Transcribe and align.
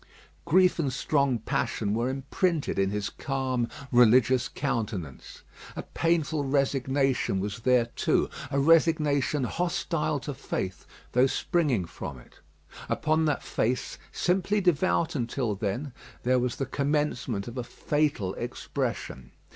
Grief 0.45 0.79
and 0.79 0.91
strong 0.91 1.37
passion 1.37 1.93
were 1.93 2.09
imprinted 2.09 2.79
in 2.79 2.89
his 2.89 3.07
calm, 3.11 3.69
religious 3.91 4.47
countenance. 4.49 5.43
A 5.75 5.83
painful 5.83 6.43
resignation 6.43 7.39
was 7.39 7.59
there 7.59 7.85
too 7.85 8.27
a 8.49 8.59
resignation 8.59 9.43
hostile 9.43 10.19
to 10.21 10.33
faith, 10.33 10.87
though 11.11 11.27
springing 11.27 11.85
from 11.85 12.17
it. 12.17 12.39
Upon 12.89 13.25
that 13.25 13.43
face, 13.43 13.99
simply 14.11 14.59
devout 14.59 15.13
until 15.13 15.53
then, 15.53 15.93
there 16.23 16.39
was 16.39 16.55
the 16.55 16.65
commencement 16.65 17.47
of 17.47 17.55
a 17.55 17.63
fatal 17.63 18.33
expression. 18.33 19.33